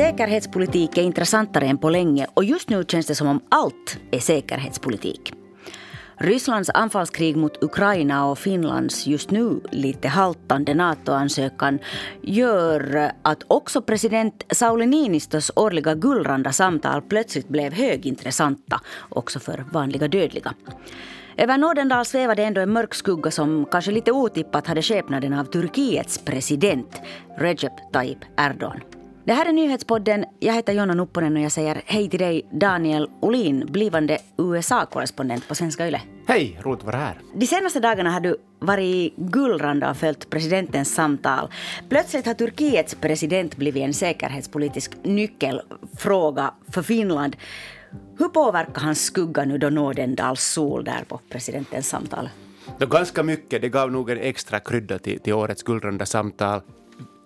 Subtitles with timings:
[0.00, 4.18] Säkerhetspolitik är intressantare än på länge och just nu känns det som om allt är
[4.18, 5.32] säkerhetspolitik.
[6.16, 11.78] Rysslands anfallskrig mot Ukraina och Finlands just nu lite haltande NATO-ansökan
[12.22, 20.08] gör att också president Sauli Niinistös årliga gullranda samtal plötsligt blev högintressanta också för vanliga
[20.08, 20.54] dödliga.
[21.36, 26.18] Över Nordendal svävade ändå en mörk skugga som kanske lite otippat hade skepnaden av Turkiets
[26.18, 27.00] president
[27.38, 28.80] Recep Tayyip Erdogan.
[29.24, 30.24] Det här är nyhetspodden.
[30.38, 35.54] Jag heter Jonna Nupponen och jag säger hej till dig Daniel Olin, blivande USA-korrespondent på
[35.54, 36.00] Svenska Yle.
[36.26, 37.18] Hej, roligt att vara här.
[37.34, 41.52] De senaste dagarna har du varit gullrande och följt presidentens samtal.
[41.88, 47.36] Plötsligt har Turkiets president blivit en säkerhetspolitisk nyckelfråga för Finland.
[48.18, 52.28] Hur påverkar hans skugga nu då Nordendals sol där på presidentens samtal?
[52.78, 53.62] Det ganska mycket.
[53.62, 56.60] Det gav nog en extra krydda till, till årets guldrunda samtal.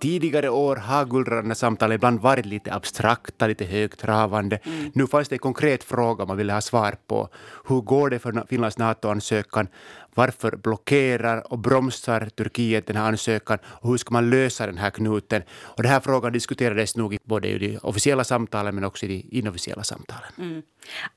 [0.00, 4.58] Tidigare år har guldranda samtal ibland varit lite abstrakta, lite högtravande.
[4.64, 4.90] Mm.
[4.94, 7.28] Nu fanns det en konkret fråga man ville ha svar på.
[7.68, 9.68] Hur går det för Finlands NATO-ansökan?
[10.14, 14.90] Varför blockerar och bromsar Turkiet den här ansökan och hur ska man lösa den här
[14.90, 15.42] knuten?
[15.50, 19.38] Och den här frågan diskuterades nog både i de officiella samtalen men också i de
[19.38, 20.32] inofficiella samtalen.
[20.38, 20.62] Mm.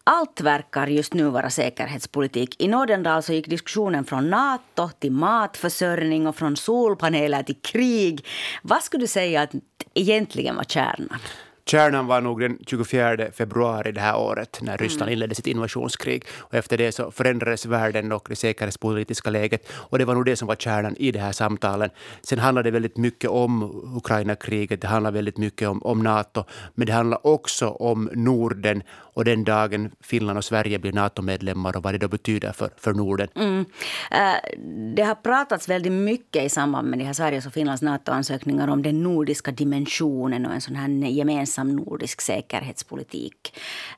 [0.04, 2.56] Allt verkar just nu vara säkerhetspolitik.
[2.62, 8.26] I Nordendal så gick diskussionen från Nato till matförsörjning och från solpaneler till krig.
[8.62, 9.52] Vad skulle du säga att
[9.94, 11.20] egentligen var kärnan?
[11.68, 15.14] Kärnan var nog den 24 februari det här året när Ryssland mm.
[15.14, 16.26] inledde sitt invasionskrig.
[16.38, 19.72] Och efter det så förändrades världen och det säkerhetspolitiska läget.
[19.72, 21.90] Och det var nog det som var kärnan i de här samtalen.
[22.22, 23.64] Sen handlade det väldigt mycket om
[23.98, 26.44] Ukraina-kriget, det handlade väldigt mycket om, om Nato.
[26.76, 31.84] Men det handlar också om Norden och den dagen Finland och Sverige blir NATO-medlemmar och
[31.84, 33.28] vad det då betyder för, för Norden.
[33.36, 33.60] Mm.
[33.60, 34.60] Uh,
[34.96, 38.84] det har pratats väldigt mycket i samband med de här Sveriges och Finlands NATO-ansökningar om
[38.84, 43.54] den nordiska dimensionen och en sån här gemensam nordisk säkerhetspolitik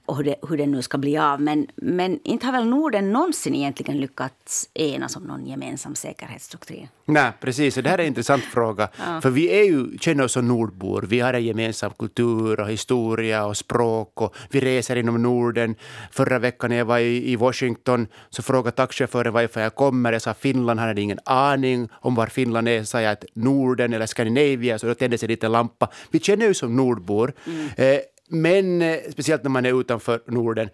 [0.06, 1.42] och hur det, hur det nu ska bli av.
[1.42, 6.88] Men, men inte har väl Norden någonsin egentligen lyckats enas om någon gemensam säkerhetsdoktrin?
[7.06, 7.78] Nej, precis.
[7.78, 8.90] Och det här är en intressant fråga.
[9.00, 9.22] Ja.
[9.22, 11.06] För vi är ju, känner oss som nordbor.
[11.10, 15.76] Vi har en gemensam kultur och historia och språk och vi reser inom Norden.
[16.12, 20.14] Förra veckan när jag var i, Washington så frågade taxichauffören varifrån jag kommer.
[20.14, 22.80] Jag sa Finland, han hade ingen aning om var Finland är.
[22.80, 25.90] Så sa jag att Norden eller Skandinavien, så då tändes en liten lampa.
[26.12, 27.34] Vi känner oss som nordbor.
[27.50, 27.96] Mm.
[27.96, 28.00] Eh,
[28.30, 30.70] men eh, speciellt när man är utanför Norden.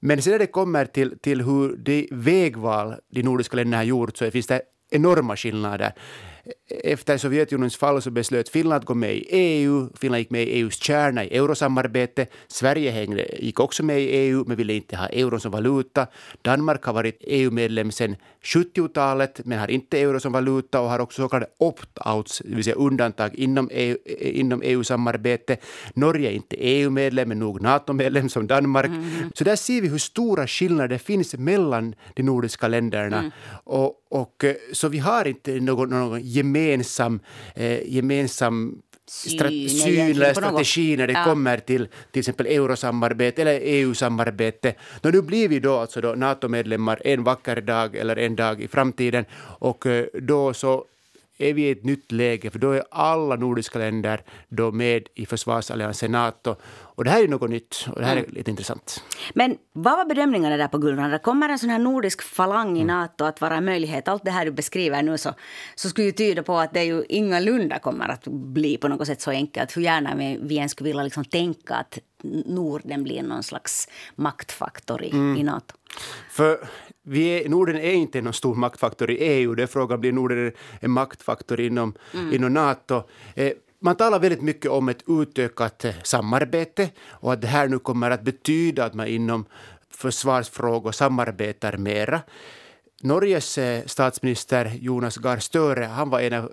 [0.00, 4.16] Men sen när det kommer till, till hur de vägval de nordiska länderna har gjort
[4.16, 5.92] så finns det enorma skillnader.
[6.84, 9.88] Efter Sovjetunionens fall så beslöt Finland att gå med i EU.
[10.00, 12.32] Finland gick med i EUs kärna i eurosamarbetet.
[12.48, 16.06] Sverige hängde, gick också med i EU men ville inte ha euron som valuta.
[16.42, 21.22] Danmark har varit EU-medlem sedan 70-talet men har inte euro som valuta och har också
[21.22, 25.64] så kallade opt-outs, det vill säga undantag inom, EU, inom EU-samarbetet.
[25.94, 28.86] Norge är inte EU-medlem men nog NATO-medlem som Danmark.
[28.86, 29.30] Mm.
[29.34, 33.18] Så där ser vi hur stora skillnader det finns mellan de nordiska länderna.
[33.18, 33.30] Mm.
[33.64, 37.20] Och, och, eh, så vi har inte någon, någon gemensam,
[37.54, 41.24] eh, gemensam syn, syn eller strategi när det ja.
[41.24, 44.74] kommer till till exempel eurosamarbete eller EU-samarbete.
[45.02, 49.24] Nu blir vi då alltså då NATO-medlemmar en vacker dag eller en dag i framtiden
[49.58, 50.84] och eh, då så
[51.40, 55.26] är vi i ett nytt läge, för då är alla nordiska länder då med i
[55.26, 56.56] försvarsalliansen Nato.
[56.64, 58.34] Och det här är något nytt och det här är mm.
[58.34, 59.04] lite intressant.
[59.34, 61.18] Men vad var bedömningarna där på Gullranda?
[61.18, 62.86] Kommer en sån här nordisk falang i mm.
[62.86, 64.08] Nato att vara en möjlighet?
[64.08, 65.34] Allt det här du beskriver nu så,
[65.74, 69.20] så skulle ju tyda på att det ju ingalunda kommer att bli på något sätt
[69.20, 69.76] så enkelt.
[69.76, 71.98] Hur gärna vi än skulle vilja liksom tänka att
[72.46, 75.36] Norden blir någon slags maktfaktor i, mm.
[75.36, 75.74] i Nato.
[76.30, 76.68] För
[77.10, 79.54] vi är, Norden är inte någon stor maktfaktor i EU.
[79.54, 82.34] Det är frågan blir Norden en maktfaktor inom, mm.
[82.34, 83.02] inom Nato.
[83.34, 87.78] Eh, man talar väldigt mycket om ett utökat eh, samarbete och att det här nu
[87.78, 89.44] kommer att betyda att man inom
[89.90, 92.20] försvarsfrågor samarbetar mera.
[93.02, 96.52] Norges eh, statsminister Jonas Gahr Støre han var en av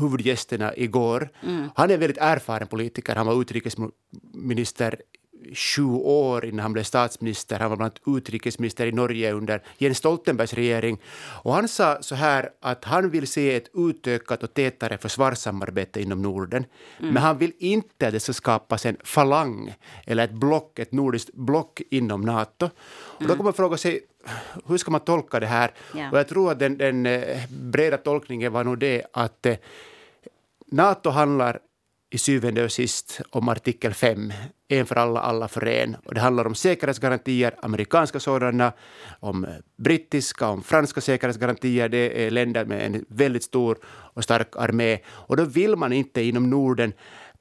[0.00, 1.28] huvudgästerna igår.
[1.42, 1.68] Mm.
[1.74, 3.16] Han är en väldigt erfaren politiker.
[3.16, 4.96] Han var utrikesminister
[5.54, 7.58] sju år innan han blev statsminister.
[7.58, 11.00] Han var bland annat utrikesminister i Norge under Jens Stoltenbergs regering.
[11.42, 16.22] Och han sa så här att han vill se ett utökat och tätare försvarssamarbete inom
[16.22, 16.64] Norden.
[16.98, 17.14] Mm.
[17.14, 19.74] Men han vill inte att det ska skapas en falang
[20.06, 22.66] eller ett block, ett nordiskt block inom Nato.
[22.66, 22.72] Och
[23.18, 23.36] då mm.
[23.36, 24.00] kan man fråga sig
[24.66, 25.70] hur ska man tolka det här?
[25.94, 26.10] Ja.
[26.10, 29.56] Och jag tror att den, den eh, breda tolkningen var nog det att eh,
[30.66, 31.60] Nato handlar
[32.10, 34.32] i syvende och sist om artikel 5,
[34.68, 35.96] en för alla, alla för en.
[36.04, 38.72] Och det handlar om säkerhetsgarantier, amerikanska sådana,
[39.20, 39.46] om
[39.76, 41.88] brittiska, om franska säkerhetsgarantier.
[41.88, 44.98] Det är länder med en väldigt stor och stark armé.
[45.06, 46.92] Och då vill man inte inom Norden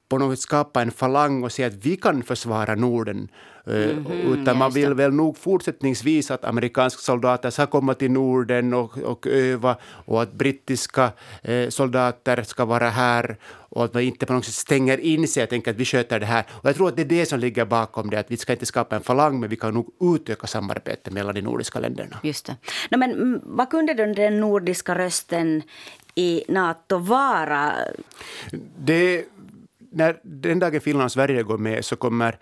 [0.10, 3.28] på något sätt skapa en falang och säga att vi kan försvara Norden.
[3.68, 8.74] Mm -hmm, utan man vill väl nog fortsättningsvis att amerikanska soldater ska komma till Norden
[8.74, 11.12] och, och öva och att brittiska
[11.42, 15.44] eh, soldater ska vara här och att man inte på något sätt stänger in sig
[15.44, 16.46] och tänker att vi sköter det här.
[16.52, 18.66] Och jag tror att det är det som ligger bakom det, att vi ska inte
[18.66, 22.20] skapa en falang men vi kan nog utöka samarbetet mellan de nordiska länderna.
[22.24, 22.56] Just det.
[22.92, 25.62] No, men mm, vad kunde den nordiska rösten
[26.16, 27.74] i Nato vara?
[28.78, 29.26] Det
[29.94, 32.38] när den dagen Finland och Sverige går med så kommer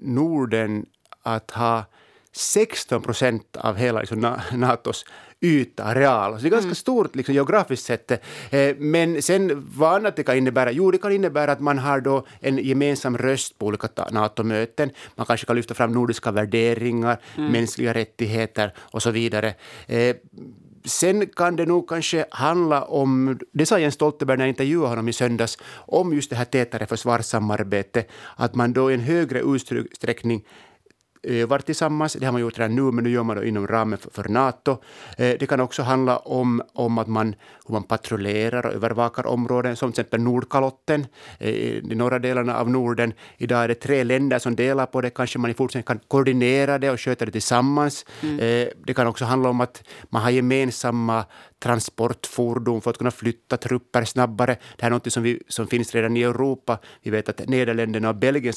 [0.00, 0.86] Norden
[1.22, 1.84] att ha
[2.32, 5.04] 16 procent av hela liksom, Natos
[5.44, 6.36] yta, areal.
[6.36, 6.74] Så det är ganska mm.
[6.74, 8.10] stort liksom, geografiskt sett.
[8.10, 10.72] Eh, men sen vad annat det kan innebära?
[10.72, 14.90] Jo, det kan innebära att man har då en gemensam röst på olika NATO-möten.
[15.14, 17.52] Man kanske kan lyfta fram nordiska värderingar, mm.
[17.52, 19.54] mänskliga rättigheter och så vidare.
[19.86, 20.16] Eh,
[20.84, 25.08] Sen kan det nog kanske handla om, det sa Jens Stoltenberg när jag intervjuade honom
[25.08, 28.04] i söndags, om just det här tätare försvarssamarbete,
[28.36, 30.44] att man då i en högre utsträckning
[31.24, 32.12] övar tillsammans.
[32.12, 34.28] Det har man gjort redan nu, men nu gör man det inom ramen för, för
[34.28, 34.70] Nato.
[35.18, 37.34] Eh, det kan också handla om, om att man,
[37.66, 41.06] hur man patrullerar och övervakar områden, som till exempel Nordkalotten,
[41.38, 43.12] eh, de norra delarna av Norden.
[43.36, 45.10] Idag är det tre länder som delar på det.
[45.10, 48.06] Kanske man i fortsättningen kan koordinera det och sköta det tillsammans.
[48.22, 48.38] Mm.
[48.38, 51.24] Eh, det kan också handla om att man har gemensamma
[51.64, 54.56] transportfordon för att kunna flytta trupper snabbare.
[54.76, 56.78] Det här är något som, vi, som finns redan i Europa.
[57.02, 58.52] Vi vet att Nederländerna och Belgien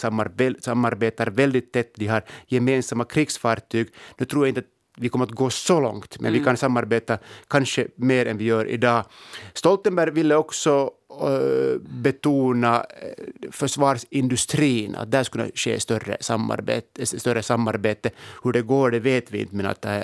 [0.59, 1.95] samarbetar väldigt tätt.
[1.95, 3.87] De har gemensamma krigsfartyg.
[4.17, 6.39] Nu tror jag inte att vi kommer att gå så långt, men mm.
[6.39, 7.17] vi kan samarbeta
[7.47, 9.05] kanske mer än vi gör idag.
[9.53, 10.91] Stoltenberg ville också
[11.23, 18.09] uh, betona uh, försvarsindustrin, att där skulle ske större samarbete, större samarbete.
[18.43, 20.01] Hur det går det vet vi inte, men att, uh,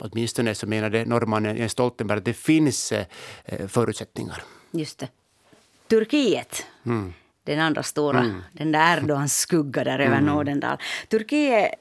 [0.00, 4.42] åtminstone så menade norrmannen Jens Stoltenberg att det finns uh, förutsättningar.
[4.70, 5.08] Just det.
[5.88, 6.66] Turkiet.
[6.86, 7.12] Mm
[7.44, 8.42] den andra stora, mm.
[8.52, 10.24] den där Erdogans skugga där över mm.
[10.24, 10.78] Nordendal.
[11.08, 11.74] Turkiet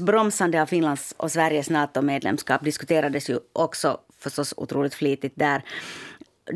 [0.00, 5.62] bromsande av Finlands och Sveriges NATO-medlemskap diskuterades ju också förstås otroligt flitigt där.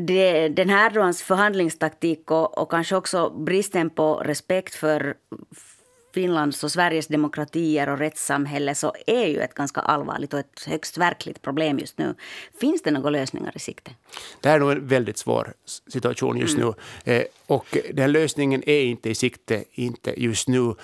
[0.07, 5.15] Det, den här Erdogans förhandlingstaktik och, och kanske också bristen på respekt för
[6.15, 10.97] Finlands och Sveriges demokratier och rättssamhälle så är ju ett ganska allvarligt och ett högst
[10.97, 12.15] verkligt problem just nu.
[12.59, 13.91] Finns det några lösningar i sikte?
[14.41, 15.53] Det här är nog en väldigt svår
[15.87, 16.73] situation just mm.
[17.03, 17.13] nu.
[17.13, 20.75] Eh, och den lösningen är inte i sikte, inte just nu.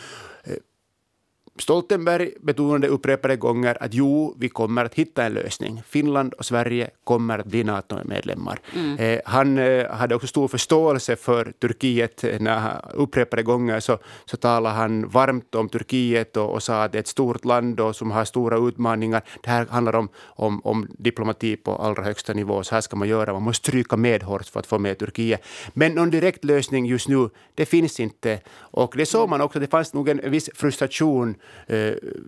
[1.62, 5.84] Stoltenberg betonade upprepade gånger att jo, vi kommer att hitta en lösning.
[5.88, 8.60] Finland och Sverige kommer att bli NATO-medlemmar.
[8.76, 8.98] Mm.
[8.98, 12.24] Eh, han eh, hade också stor förståelse för Turkiet.
[12.40, 16.92] När han, upprepade gånger så, så talade han varmt om Turkiet och, och sa att
[16.92, 19.22] det är ett stort land och som har stora utmaningar.
[19.44, 22.64] Det här handlar om, om, om diplomati på allra högsta nivå.
[22.64, 23.34] Så här ska man göra.
[23.34, 25.42] Man måste stryka med hårt för att få med Turkiet.
[25.74, 28.40] Men någon direkt lösning just nu, det finns inte.
[28.58, 29.60] Och det såg man också.
[29.60, 31.36] Det fanns nog en viss frustration Eh,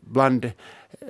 [0.01, 0.51] bland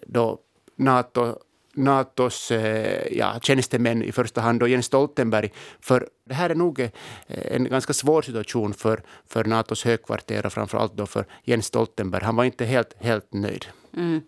[0.07, 0.39] då
[0.75, 1.35] NATO
[1.75, 5.51] Natos eh, ja, tjänstemän, i första hand då Jens Stoltenberg.
[5.79, 6.89] För det här är nog eh,
[7.27, 12.23] en ganska svår situation för, för Natos högkvarter och framför allt då för Jens Stoltenberg.
[12.23, 13.65] Han var inte helt, helt nöjd.
[13.97, 14.21] Mm.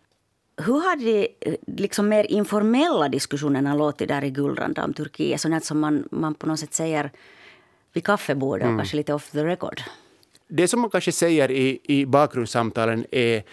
[0.57, 1.27] Hur har de
[1.67, 5.41] liksom mer informella diskussionerna låtit där i Gullranda om Turkiet?
[5.41, 7.11] Sånt som man, man på något sätt säger
[7.93, 8.79] vid kaffebordet och mm.
[8.79, 9.81] kanske lite off the record?
[10.47, 13.43] Det som man kanske säger i, i bakgrundssamtalen är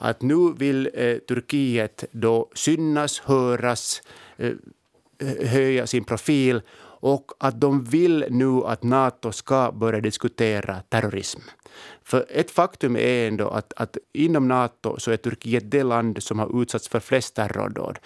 [0.00, 4.02] att nu vill eh, Turkiet då synas, höras,
[4.36, 4.52] eh,
[5.48, 6.62] höja sin profil
[7.02, 11.40] och att de vill nu att Nato ska börja diskutera terrorism.
[12.04, 16.38] För ett faktum är ändå att, att inom Nato så är Turkiet det land som
[16.38, 17.98] har utsatts för flest terrordåd.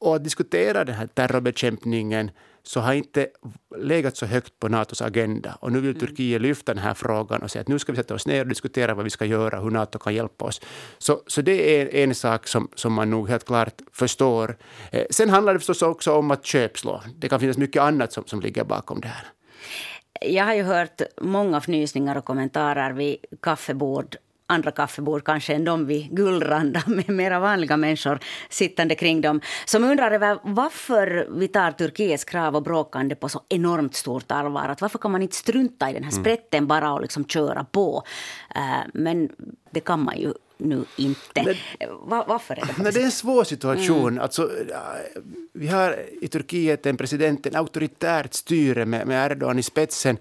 [0.00, 2.30] Och att diskutera den här terrorbekämpningen
[2.66, 3.28] så har inte
[3.76, 5.58] legat så högt på Natos agenda.
[5.60, 6.00] Och nu vill mm.
[6.00, 8.48] Turkiet lyfta den här frågan och säga att nu ska vi sätta oss ner och
[8.48, 10.60] diskutera vad vi ska göra, hur Nato kan hjälpa oss.
[10.98, 14.56] Så, så det är en sak som, som man nog helt klart förstår.
[14.92, 17.02] Eh, sen handlar det förstås också om att köpslå.
[17.16, 19.26] Det kan finnas mycket annat som, som ligger bakom det här.
[20.20, 25.86] Jag har ju hört många fnysningar och kommentarer vid kaffebord andra kaffebord kanske än de
[25.86, 31.70] vid Gullranda med mera vanliga människor sittande kring dem som undrar över varför vi tar
[31.70, 34.68] Turkiets krav och bråkande på så enormt stort allvar.
[34.68, 36.24] Att varför kan man inte strunta i den här mm.
[36.24, 38.02] sprätten bara och liksom köra på?
[38.56, 39.28] Uh, men
[39.70, 41.42] det kan man ju nu inte.
[41.44, 41.54] Men,
[42.00, 44.08] Var, varför är det men Det är en svår situation.
[44.08, 44.22] Mm.
[44.22, 44.50] Alltså,
[45.52, 50.16] vi har i Turkiet en president, en auktoritärt styre med, med Erdogan i spetsen.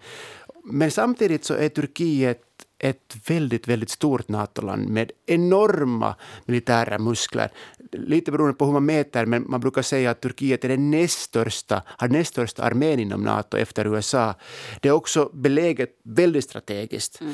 [0.63, 2.52] Men samtidigt så är Turkiet
[2.83, 7.51] ett väldigt, väldigt stort NATO-land med enorma militära muskler.
[7.91, 11.19] Lite beroende på hur man mäter, men man brukar säga att Turkiet är den näst
[11.19, 14.33] största, har näst största armén inom NATO efter USA.
[14.81, 17.21] Det är också beläget väldigt strategiskt.
[17.21, 17.33] Mm.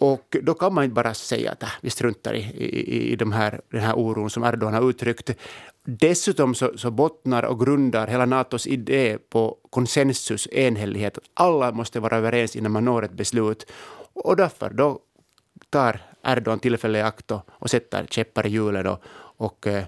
[0.00, 3.32] Och då kan man inte bara säga att äh, vi struntar i, i, i de
[3.32, 5.30] här, den här oron som Erdogan har uttryckt.
[5.84, 11.18] Dessutom så, så bottnar och grundar hela Natos idé på konsensus, enhällighet.
[11.18, 13.66] Att alla måste vara överens innan man når ett beslut.
[14.14, 14.98] Och därför då
[15.70, 19.02] tar Erdogan tillfället i akt och sätter käppar i hjulen och,
[19.36, 19.84] och eh,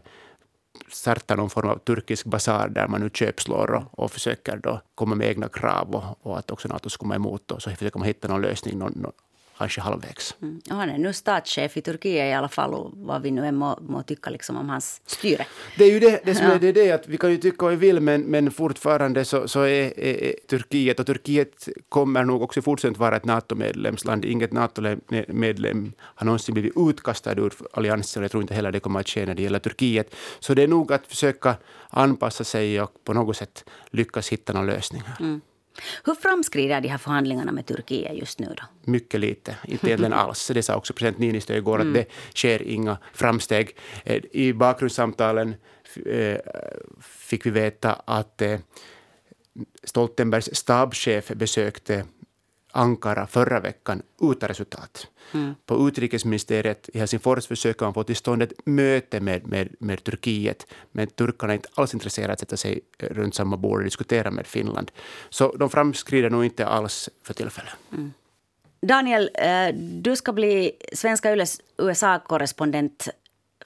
[0.89, 5.15] startar någon form av turkisk basar där man nu köpslår och, och försöker då komma
[5.15, 8.09] med egna krav och, och att också Nato ska komma emot och så försöker man
[8.09, 9.13] hitta någon lösning, någon,
[9.59, 10.37] kanske halvvägs.
[10.43, 10.61] Mm.
[10.69, 14.03] han är nu statschef i Turkiet i alla fall, vad vi nu än må, må
[14.03, 15.47] tycka liksom om hans styre.
[15.79, 17.71] Det är ju det, det som är det, det att vi kan ju tycka vad
[17.71, 22.43] vi vill, men, men fortfarande så, så är, är, är, Turkiet, och Turkiet kommer nog
[22.43, 24.25] också fortsättningsvis vara ett NATO-medlemsland.
[24.25, 29.01] Inget NATO-medlem har någonsin blivit utkastad ur alliansen, och jag tror inte heller det kommer
[29.01, 30.15] att ske när det gäller Turkiet.
[30.41, 31.57] Så det är nog att försöka
[31.91, 35.03] anpassa sig och på något sätt lyckas hitta någon lösning.
[35.21, 35.41] Mm.
[36.05, 38.55] Hur framskrider de här förhandlingarna med Turkiet just nu?
[38.57, 38.91] då?
[38.91, 40.51] Mycket lite, inte egentligen alls.
[40.55, 41.89] Det sa också president Niinistö igår, mm.
[41.89, 43.77] att det sker inga framsteg.
[44.05, 45.55] Eh, I bakgrundssamtalen
[46.07, 46.39] eh,
[47.01, 48.59] fick vi veta att eh,
[49.85, 52.05] Stoltenbergs stabschef besökte
[52.77, 55.07] Ankara förra veckan utan resultat.
[55.33, 55.55] Mm.
[55.67, 60.67] På utrikesministeriet i Helsingfors försöker man få till stånd ett möte med, med, med Turkiet,
[60.93, 64.47] men turkarna är inte alls intresserade att sätta sig runt samma bord och diskutera med
[64.47, 64.91] Finland.
[65.31, 67.73] Så de framskrider nog inte alls för tillfället.
[67.93, 68.13] Mm.
[68.81, 73.09] Daniel, eh, du ska bli Svenska Yles USA-korrespondent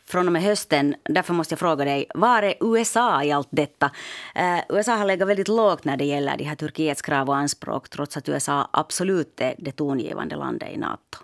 [0.09, 0.95] från och med hösten.
[1.05, 3.91] Därför måste jag fråga dig, var är USA i allt detta?
[4.35, 7.89] Eh, USA har legat väldigt lågt när det gäller de här Turkiets krav och anspråk
[7.89, 11.19] trots att USA absolut är det tongivande landet i Nato.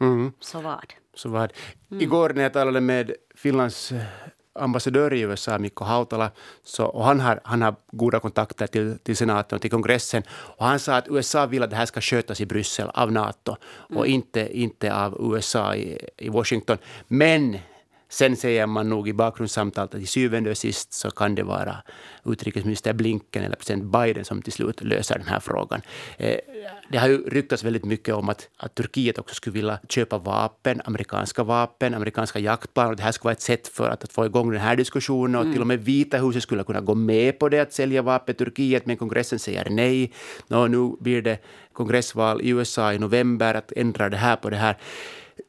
[0.00, 0.32] Mm.
[0.40, 0.92] Så vad?
[1.14, 1.52] Så vad?
[1.90, 2.02] Mm.
[2.02, 4.02] Igår när jag talade med Finlands eh,
[4.58, 6.30] ambassadör i USA, Mikko Hautala,
[6.64, 10.22] så, och han har, han har goda kontakter till, till senaten och till kongressen.
[10.28, 13.56] Och han sa att USA vill att det här ska skötas i Bryssel av Nato
[13.88, 13.98] mm.
[13.98, 16.78] och inte, inte av USA i, i Washington.
[17.08, 17.58] Men
[18.14, 21.76] Sen säger man nog i bakgrundssamtalet att i syvende och sist så kan det vara
[22.24, 25.80] utrikesminister Blinken eller president Biden som till slut löser den här frågan.
[26.18, 26.36] Eh,
[26.90, 30.82] det har ju ryktats väldigt mycket om att, att Turkiet också skulle vilja köpa vapen,
[30.84, 32.88] amerikanska vapen, amerikanska jaktplan.
[32.90, 35.34] Och det här skulle vara ett sätt för att, att få igång den här diskussionen.
[35.34, 35.52] Och mm.
[35.52, 38.46] till och med Vita huset skulle kunna gå med på det, att sälja vapen till
[38.46, 40.12] Turkiet, men kongressen säger nej.
[40.48, 41.38] Nå, nu blir det
[41.72, 44.76] kongressval i USA i november, att ändra det här på det här.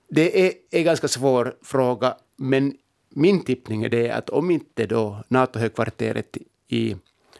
[0.10, 2.78] Det är en ganska svår fråga, men
[3.10, 6.38] min tippning är det att om inte då NATO-högkvarteret
[6.68, 6.96] i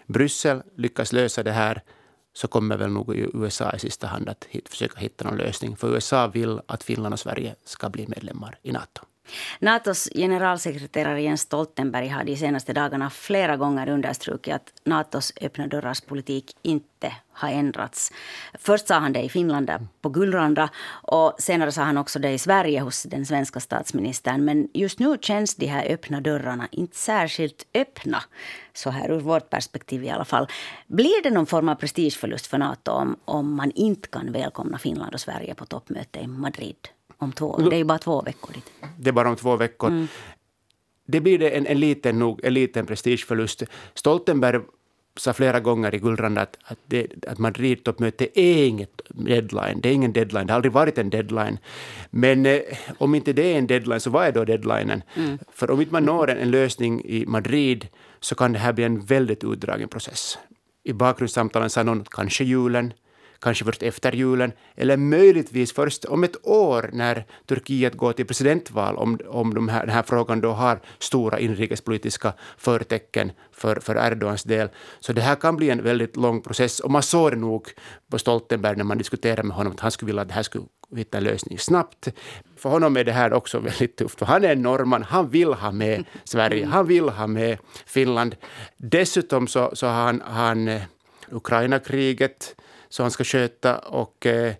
[0.08, 1.82] Bryssel lyckas lösa det här
[2.34, 5.76] så kommer väl nog USA i sista hand att hit, försöka hitta någon lösning.
[5.76, 9.02] För USA vill att Finland och Sverige ska bli medlemmar i NATO.
[9.60, 16.02] Natos generalsekreterare Jens Stoltenberg har de senaste dagarna flera gånger understrukit att Natos öppna dörrars
[16.02, 18.12] politik inte har ändrats.
[18.54, 22.38] Först sa han det i Finland på Gullranda och senare sa han också det i
[22.38, 24.46] Sverige hos den svenska statsministern.
[24.46, 28.24] Men just nu känns de här öppna dörrarna inte särskilt öppna,
[28.74, 30.48] så här ur vårt perspektiv i alla fall.
[30.88, 35.14] Blir det någon form av prestigeförlust för Nato om, om man inte kan välkomna Finland
[35.14, 36.95] och Sverige på toppmöte i Madrid?
[37.18, 38.72] Om två Det är ju bara två veckor dit.
[39.00, 39.90] Det är bara om två veckor.
[39.90, 40.08] Mm.
[41.08, 43.64] Det blir det en, en, liten, nog, en liten prestigeförlust.
[43.94, 44.60] Stoltenberg
[45.18, 49.82] sa flera gånger i Gullranda att, att, det, att Madrid-toppmöte är inget deadline.
[49.82, 50.48] Det är ingen deadline.
[50.48, 51.60] Det har aldrig varit en deadline.
[52.10, 52.62] Men eh,
[52.98, 55.02] om inte det är en deadline, så vad är då deadlinen?
[55.16, 55.38] Mm.
[55.52, 57.88] För om inte man når en, en lösning i Madrid
[58.20, 60.38] så kan det här bli en väldigt utdragen process.
[60.84, 62.94] I bakgrundssamtalen sa någon kanske julen,
[63.40, 68.96] kanske först efter julen, eller möjligtvis först om ett år när Turkiet går till presidentval,
[68.98, 74.44] om, om de här, den här frågan då har stora inrikespolitiska förtecken för, för Erdogans
[74.44, 74.70] del.
[75.00, 77.70] Så det här kan bli en väldigt lång process, och man såg det nog
[78.12, 80.66] på Stoltenberg när man diskuterade med honom, att han skulle vilja att det här skulle
[80.96, 82.08] hitta en lösning snabbt.
[82.58, 85.54] För honom är det här också väldigt tufft, för han är en norrman, han vill
[85.54, 88.36] ha med Sverige, han vill ha med Finland.
[88.78, 90.82] Dessutom så, så har han, han eh,
[91.32, 92.56] Ukraina-kriget,
[92.96, 93.78] som han ska sköta.
[93.78, 94.54] Och, eh,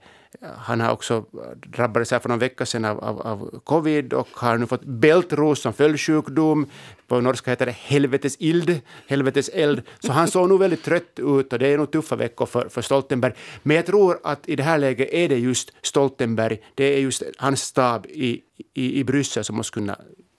[0.58, 1.26] han har också
[1.68, 5.62] drabbats här för någon vecka sedan av, av, av covid och har nu fått bältros
[5.62, 6.66] som följdsjukdom.
[7.08, 9.82] På norska heter det helvetes ild, helvetes eld.
[10.00, 12.82] Så han såg nog väldigt trött ut och det är nog tuffa veckor för, för
[12.82, 13.34] Stoltenberg.
[13.64, 17.24] Men jag tror att i det här läget är det just Stoltenberg, det är just
[17.38, 18.42] hans stab i,
[18.74, 19.96] i, i Bryssel som måste kunna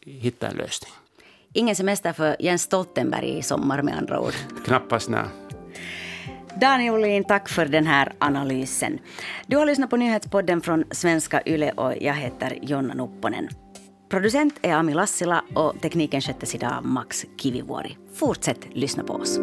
[0.07, 0.93] hitta en lösning.
[1.53, 4.35] Ingen semester för Jens Stoltenberg i sommar med andra ord.
[4.65, 5.46] Knappast, nej.
[6.61, 8.99] Daniel Olin, tack för den här analysen.
[9.47, 13.49] Du har lyssnat på nyhetspodden från Svenska Yle och jag heter Jonna Nupponen.
[14.11, 17.97] Producent är Ami Lassila och tekniken sköttes idag av Max Kivivuori.
[18.15, 19.39] Fortsätt lyssna på oss.